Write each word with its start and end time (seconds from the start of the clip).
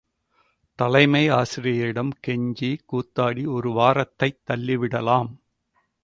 தலைமை 0.79 1.29
ஆசிரியரிடம் 1.29 2.11
கெஞ்சி 2.27 2.69
கூத்தாடி 2.91 3.43
ஒரு 3.47 3.71
வாரத்தை 3.71 4.29
தள்ளிவிடலாம். 4.51 5.29